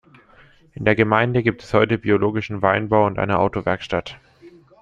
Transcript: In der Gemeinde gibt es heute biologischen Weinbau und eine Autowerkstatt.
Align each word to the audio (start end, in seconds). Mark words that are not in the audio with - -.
In 0.73 0.83
der 0.83 0.95
Gemeinde 0.95 1.43
gibt 1.43 1.61
es 1.61 1.75
heute 1.75 1.99
biologischen 1.99 2.63
Weinbau 2.63 3.05
und 3.05 3.19
eine 3.19 3.37
Autowerkstatt. 3.37 4.19